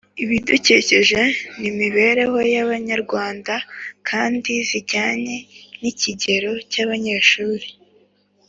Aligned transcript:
ibidukikije 0.23 1.21
n’imibereho 1.59 2.37
y’Abanyarwanda 2.53 3.53
kandi 4.09 4.51
zijyanye 4.69 5.35
n’ikigero 5.81 6.51
cy’abanyeshuri. 6.71 7.67